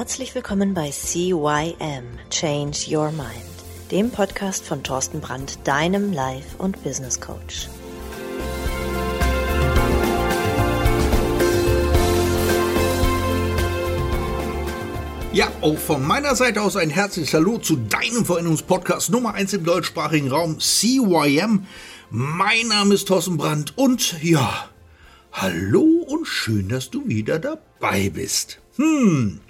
[0.00, 6.82] Herzlich willkommen bei CYM Change Your Mind, dem Podcast von Thorsten Brandt, deinem Life- und
[6.82, 7.68] Business Coach.
[15.34, 19.64] Ja, auch von meiner Seite aus ein herzliches Hallo zu deinem Veränderungspodcast Nummer 1 im
[19.64, 21.66] deutschsprachigen Raum CYM.
[22.08, 24.70] Mein Name ist Thorsten Brandt und ja,
[25.32, 28.60] hallo und schön, dass du wieder dabei bist.
[28.76, 29.40] Hm,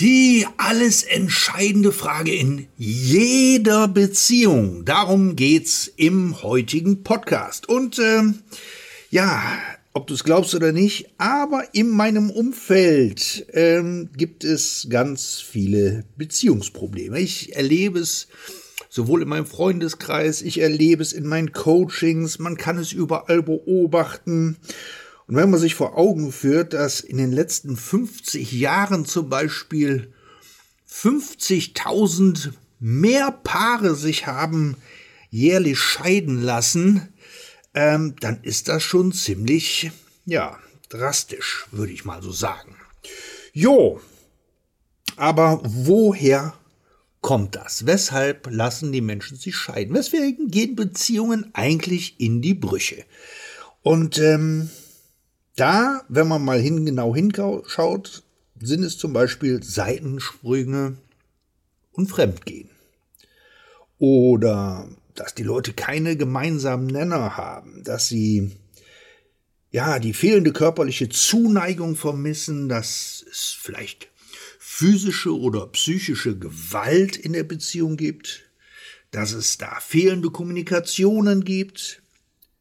[0.00, 4.84] die alles entscheidende Frage in jeder Beziehung.
[4.84, 7.68] Darum geht's im heutigen Podcast.
[7.68, 8.38] Und ähm,
[9.10, 9.42] ja,
[9.94, 16.04] ob du es glaubst oder nicht, aber in meinem Umfeld ähm, gibt es ganz viele
[16.16, 17.18] Beziehungsprobleme.
[17.18, 18.28] Ich erlebe es
[18.88, 24.58] sowohl in meinem Freundeskreis, ich erlebe es in meinen Coachings, man kann es überall beobachten.
[25.28, 30.12] Und wenn man sich vor Augen führt, dass in den letzten 50 Jahren zum Beispiel
[30.90, 34.76] 50.000 mehr Paare sich haben
[35.28, 37.12] jährlich scheiden lassen,
[37.74, 39.90] ähm, dann ist das schon ziemlich,
[40.24, 42.74] ja, drastisch, würde ich mal so sagen.
[43.52, 44.00] Jo,
[45.16, 46.54] aber woher
[47.20, 47.84] kommt das?
[47.84, 49.94] Weshalb lassen die Menschen sich scheiden?
[49.94, 53.04] Weswegen gehen Beziehungen eigentlich in die Brüche?
[53.82, 54.70] Und ähm,
[55.58, 58.22] da, wenn man mal hin, genau hinschaut,
[58.60, 60.98] sind es zum Beispiel Seitensprünge
[61.92, 62.70] und Fremdgehen.
[63.98, 68.52] Oder dass die Leute keine gemeinsamen Nenner haben, dass sie
[69.70, 74.08] ja die fehlende körperliche Zuneigung vermissen, dass es vielleicht
[74.58, 78.44] physische oder psychische Gewalt in der Beziehung gibt,
[79.10, 82.02] dass es da fehlende Kommunikationen gibt,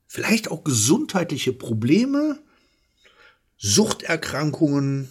[0.08, 2.39] vielleicht auch gesundheitliche Probleme,
[3.58, 5.10] Suchterkrankungen,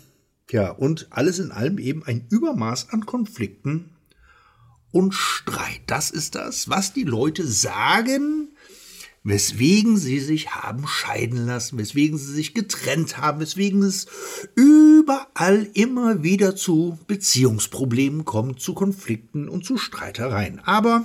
[0.51, 3.91] ja, und alles in allem eben ein Übermaß an Konflikten
[4.93, 5.83] und Streit.
[5.87, 8.49] Das ist das, was die Leute sagen,
[9.25, 14.07] weswegen sie sich haben scheiden lassen, weswegen sie sich getrennt haben, weswegen es
[14.55, 20.61] überall immer wieder zu Beziehungsproblemen kommt, zu Konflikten und zu Streitereien.
[20.61, 21.05] Aber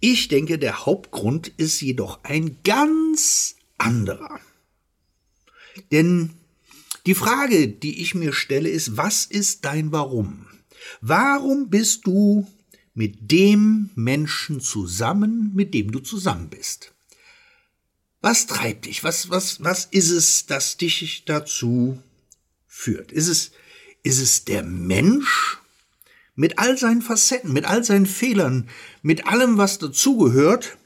[0.00, 4.38] ich denke, der Hauptgrund ist jedoch ein ganz anderer.
[5.92, 6.30] Denn
[7.06, 10.46] die Frage, die ich mir stelle, ist, was ist dein Warum?
[11.00, 12.46] Warum bist du
[12.94, 16.92] mit dem Menschen zusammen, mit dem du zusammen bist?
[18.20, 19.04] Was treibt dich?
[19.04, 22.02] Was, was, was ist es, das dich dazu
[22.66, 23.12] führt?
[23.12, 23.50] Ist es,
[24.02, 25.58] ist es der Mensch
[26.34, 28.68] mit all seinen Facetten, mit all seinen Fehlern,
[29.02, 30.78] mit allem, was dazugehört?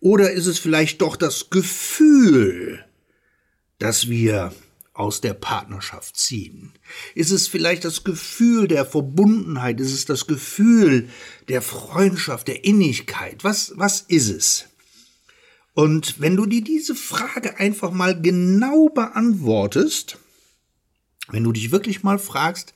[0.00, 2.84] Oder ist es vielleicht doch das Gefühl,
[3.78, 4.52] das wir
[4.92, 6.72] aus der Partnerschaft ziehen?
[7.14, 9.80] Ist es vielleicht das Gefühl der Verbundenheit?
[9.80, 11.08] Ist es das Gefühl
[11.48, 13.42] der Freundschaft, der Innigkeit?
[13.42, 14.66] Was, was ist es?
[15.74, 20.18] Und wenn du dir diese Frage einfach mal genau beantwortest,
[21.28, 22.74] wenn du dich wirklich mal fragst,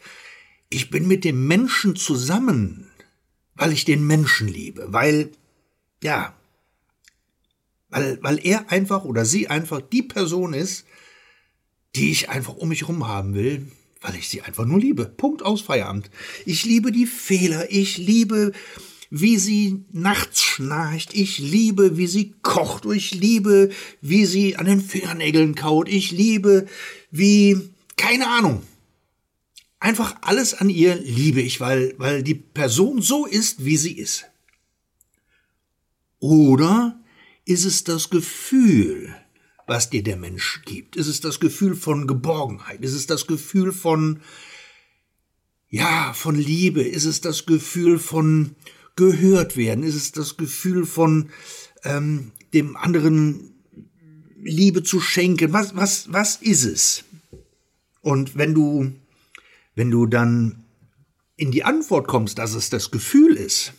[0.69, 2.91] ich bin mit dem Menschen zusammen,
[3.55, 5.31] weil ich den Menschen liebe, weil,
[6.03, 6.38] ja,
[7.91, 10.85] weil, weil er einfach oder sie einfach die Person ist,
[11.97, 15.07] die ich einfach um mich herum haben will, weil ich sie einfach nur liebe.
[15.07, 16.11] Punkt aus Feierabend.
[16.47, 18.53] Ich liebe die Fehler, ich liebe,
[19.11, 24.81] wie sie nachts schnarcht, ich liebe, wie sie kocht, ich liebe, wie sie an den
[24.81, 26.67] Fingernägeln kaut, ich liebe,
[27.11, 28.63] wie, keine Ahnung.
[29.81, 34.27] Einfach alles an ihr liebe ich, weil, weil die Person so ist, wie sie ist.
[36.19, 36.98] Oder
[37.49, 39.17] ist es das Gefühl,
[39.67, 40.97] was dir der Mensch gibt?
[40.97, 42.83] Ist es das Gefühl von Geborgenheit?
[42.83, 44.21] Ist es das Gefühl von,
[45.71, 46.83] ja, von Liebe?
[46.83, 48.55] Ist es das Gefühl von
[48.97, 49.83] gehört werden?
[49.83, 51.31] Ist es das Gefühl von
[51.85, 53.55] ähm, dem anderen
[54.43, 55.51] Liebe zu schenken?
[55.51, 57.05] Was, was, was ist es?
[58.03, 58.93] Und wenn du,
[59.75, 60.65] wenn du dann
[61.37, 63.73] in die Antwort kommst, dass es das Gefühl ist,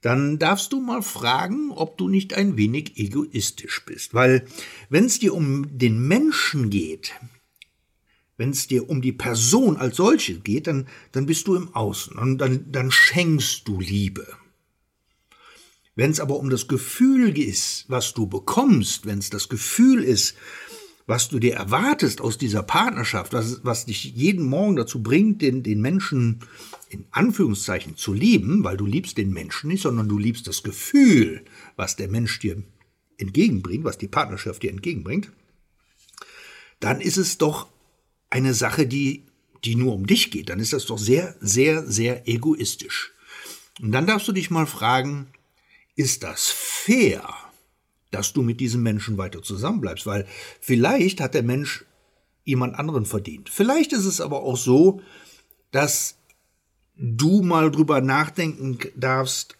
[0.00, 4.14] dann darfst du mal fragen, ob du nicht ein wenig egoistisch bist.
[4.14, 4.46] Weil
[4.88, 7.12] wenn es dir um den Menschen geht,
[8.36, 12.16] wenn es dir um die Person als solche geht, dann, dann bist du im Außen
[12.16, 14.26] und dann, dann schenkst du Liebe.
[15.94, 20.34] Wenn es aber um das Gefühl ist, was du bekommst, wenn es das Gefühl ist,
[21.10, 25.64] was du dir erwartest aus dieser Partnerschaft, was, was dich jeden Morgen dazu bringt, den,
[25.64, 26.38] den Menschen
[26.88, 31.44] in Anführungszeichen zu lieben, weil du liebst den Menschen nicht, sondern du liebst das Gefühl,
[31.74, 32.62] was der Mensch dir
[33.18, 35.32] entgegenbringt, was die Partnerschaft dir entgegenbringt,
[36.78, 37.66] dann ist es doch
[38.30, 39.26] eine Sache, die,
[39.64, 43.10] die nur um dich geht, dann ist das doch sehr, sehr, sehr egoistisch.
[43.82, 45.26] Und dann darfst du dich mal fragen,
[45.96, 47.49] ist das fair,
[48.10, 50.06] dass du mit diesem Menschen weiter zusammenbleibst?
[50.06, 50.26] Weil
[50.60, 51.84] vielleicht hat der Mensch
[52.44, 53.48] jemand anderen verdient.
[53.48, 55.00] Vielleicht ist es aber auch so,
[55.70, 56.16] dass
[56.96, 59.56] du mal drüber nachdenken darfst,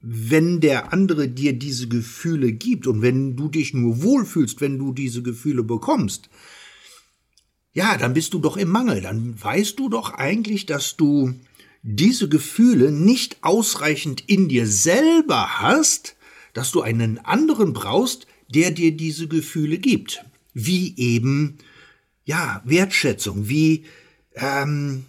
[0.00, 4.92] wenn der andere dir diese Gefühle gibt und wenn du dich nur wohlfühlst, wenn du
[4.92, 6.28] diese Gefühle bekommst,
[7.72, 9.02] ja, dann bist du doch im Mangel.
[9.02, 11.34] Dann weißt du doch eigentlich, dass du
[11.82, 16.15] diese Gefühle nicht ausreichend in dir selber hast,
[16.56, 20.24] dass du einen anderen brauchst, der dir diese Gefühle gibt.
[20.54, 21.58] Wie eben,
[22.24, 23.84] ja, Wertschätzung, wie,
[24.34, 25.04] ähm,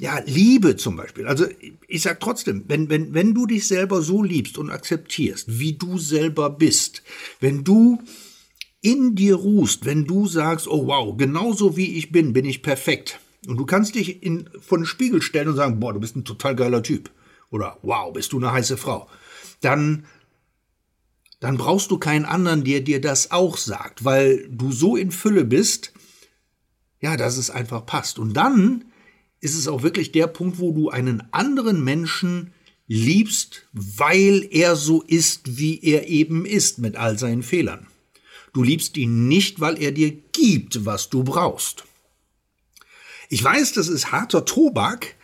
[0.00, 1.26] ja, Liebe zum Beispiel.
[1.26, 1.46] Also
[1.86, 5.98] ich sag trotzdem, wenn, wenn, wenn du dich selber so liebst und akzeptierst, wie du
[5.98, 7.02] selber bist,
[7.40, 8.02] wenn du
[8.80, 13.20] in dir ruhst, wenn du sagst, oh wow, genauso wie ich bin, bin ich perfekt,
[13.46, 16.24] und du kannst dich in, vor den Spiegel stellen und sagen, boah, du bist ein
[16.24, 17.10] total geiler Typ.
[17.50, 19.08] Oder wow, bist du eine heiße Frau.
[19.60, 20.06] Dann,
[21.42, 25.44] dann brauchst du keinen anderen, der dir das auch sagt, weil du so in Fülle
[25.44, 25.92] bist,
[27.00, 28.20] ja, dass es einfach passt.
[28.20, 28.84] Und dann
[29.40, 32.52] ist es auch wirklich der Punkt, wo du einen anderen Menschen
[32.86, 37.88] liebst, weil er so ist, wie er eben ist, mit all seinen Fehlern.
[38.52, 41.82] Du liebst ihn nicht, weil er dir gibt, was du brauchst.
[43.30, 45.16] Ich weiß, das ist harter Tobak,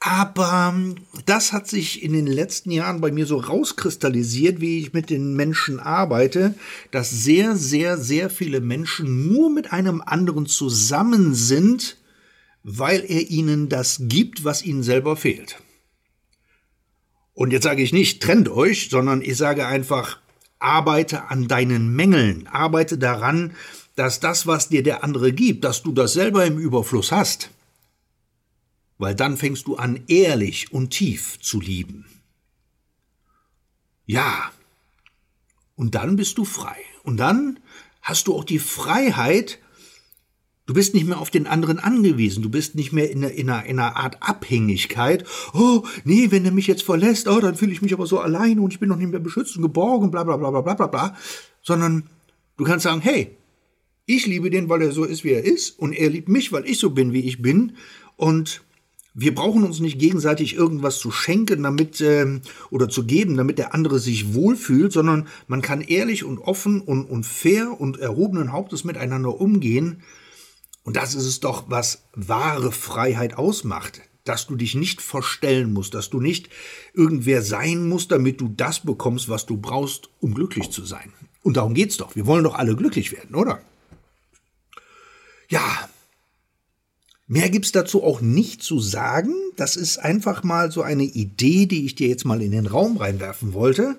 [0.00, 4.92] aber ähm, das hat sich in den letzten Jahren bei mir so rauskristallisiert, wie ich
[4.92, 6.54] mit den Menschen arbeite,
[6.90, 11.96] dass sehr, sehr, sehr viele Menschen nur mit einem anderen zusammen sind,
[12.62, 15.62] weil er ihnen das gibt, was ihnen selber fehlt.
[17.32, 20.18] Und jetzt sage ich nicht, trennt euch, sondern ich sage einfach,
[20.58, 23.54] arbeite an deinen Mängeln, arbeite daran,
[23.94, 27.50] dass das, was dir der andere gibt, dass du das selber im Überfluss hast
[28.98, 32.06] weil dann fängst du an, ehrlich und tief zu lieben.
[34.06, 34.50] Ja,
[35.74, 36.76] und dann bist du frei.
[37.02, 37.58] Und dann
[38.02, 39.58] hast du auch die Freiheit,
[40.64, 43.50] du bist nicht mehr auf den anderen angewiesen, du bist nicht mehr in einer, in
[43.50, 45.24] einer, in einer Art Abhängigkeit.
[45.52, 48.58] Oh, nee, wenn er mich jetzt verlässt, oh, dann fühle ich mich aber so allein
[48.58, 50.86] und ich bin noch nicht mehr beschützt und geborgen, bla bla bla bla bla bla
[50.86, 51.16] bla.
[51.62, 52.08] Sondern
[52.56, 53.36] du kannst sagen, hey,
[54.06, 56.64] ich liebe den, weil er so ist, wie er ist, und er liebt mich, weil
[56.64, 57.76] ich so bin, wie ich bin.
[58.14, 58.62] Und
[59.18, 63.74] wir brauchen uns nicht gegenseitig irgendwas zu schenken, damit ähm, oder zu geben, damit der
[63.74, 68.84] andere sich wohlfühlt, sondern man kann ehrlich und offen und, und fair und erhobenen Hauptes
[68.84, 70.02] miteinander umgehen.
[70.84, 74.02] Und das ist es doch, was wahre Freiheit ausmacht.
[74.24, 76.50] Dass du dich nicht verstellen musst, dass du nicht
[76.92, 81.12] irgendwer sein musst, damit du das bekommst, was du brauchst, um glücklich zu sein.
[81.42, 82.16] Und darum geht's doch.
[82.16, 83.62] Wir wollen doch alle glücklich werden, oder?
[85.48, 85.88] Ja,
[87.26, 89.34] Mehr gibt's dazu auch nicht zu sagen.
[89.56, 92.96] Das ist einfach mal so eine Idee, die ich dir jetzt mal in den Raum
[92.96, 93.98] reinwerfen wollte.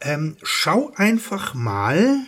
[0.00, 2.20] Ähm, schau einfach mal,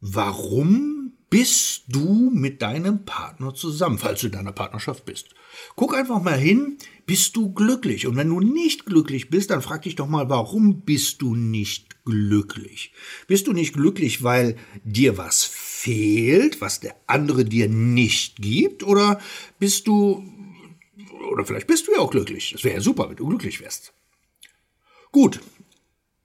[0.00, 0.96] warum
[1.30, 5.34] bist du mit deinem Partner zusammen, falls du in deiner Partnerschaft bist.
[5.74, 8.06] Guck einfach mal hin, bist du glücklich?
[8.06, 12.04] Und wenn du nicht glücklich bist, dann frag dich doch mal, warum bist du nicht
[12.04, 12.92] glücklich?
[13.26, 15.44] Bist du nicht glücklich, weil dir was
[15.86, 18.82] fehlt, was der andere dir nicht gibt?
[18.82, 19.20] Oder
[19.60, 20.24] bist du,
[21.30, 22.50] oder vielleicht bist du ja auch glücklich.
[22.52, 23.92] Das wäre ja super, wenn du glücklich wärst.
[25.12, 25.40] Gut.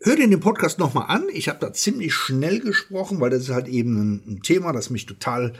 [0.03, 1.27] Hör dir den Podcast nochmal an.
[1.31, 4.89] Ich habe da ziemlich schnell gesprochen, weil das ist halt eben ein, ein Thema, das
[4.89, 5.53] mich total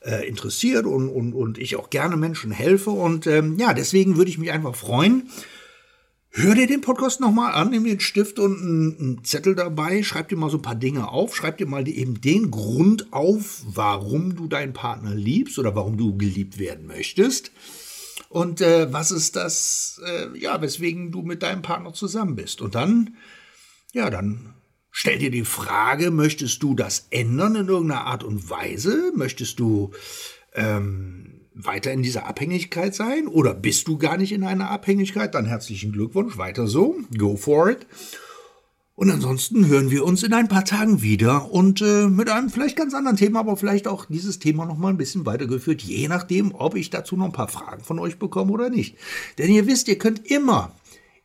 [0.00, 2.88] äh, interessiert und, und, und ich auch gerne Menschen helfe.
[2.88, 5.28] Und ähm, ja, deswegen würde ich mich einfach freuen,
[6.34, 10.36] Hör dir den Podcast nochmal an, nimm den Stift und einen, Zettel dabei, schreib dir
[10.36, 14.48] mal so ein paar Dinge auf, schreib dir mal eben den Grund auf, warum du
[14.48, 17.52] deinen Partner liebst oder warum du geliebt werden möchtest.
[18.30, 22.62] Und äh, was ist das, äh, ja, weswegen du mit deinem Partner zusammen bist.
[22.62, 23.14] Und dann,
[23.92, 24.54] ja, dann
[24.90, 29.12] stell dir die Frage, möchtest du das ändern in irgendeiner Art und Weise?
[29.14, 29.90] Möchtest du
[30.54, 31.21] ähm,
[31.54, 33.26] weiter in dieser Abhängigkeit sein?
[33.26, 35.34] Oder bist du gar nicht in einer Abhängigkeit?
[35.34, 37.86] Dann herzlichen Glückwunsch, weiter so, go for it.
[38.94, 42.76] Und ansonsten hören wir uns in ein paar Tagen wieder und äh, mit einem vielleicht
[42.76, 46.54] ganz anderen Thema, aber vielleicht auch dieses Thema noch mal ein bisschen weitergeführt, je nachdem,
[46.54, 48.96] ob ich dazu noch ein paar Fragen von euch bekomme oder nicht.
[49.38, 50.72] Denn ihr wisst, ihr könnt immer